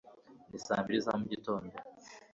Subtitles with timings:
[0.49, 1.73] ni saa mbiri za mugitondo